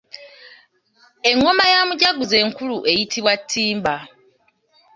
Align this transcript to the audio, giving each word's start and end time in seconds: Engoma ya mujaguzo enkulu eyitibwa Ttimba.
Engoma 1.29 1.63
ya 1.73 1.79
mujaguzo 1.89 2.35
enkulu 2.43 2.75
eyitibwa 2.91 3.33
Ttimba. 3.41 3.95